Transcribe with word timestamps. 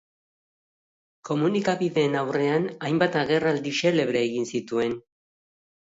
Komunikabideen 1.29 2.19
aurrean 2.23 2.67
hainbat 2.89 3.21
agerraldi 3.25 3.79
xelebre 3.83 4.27
egin 4.31 4.53
zituen. 4.57 5.03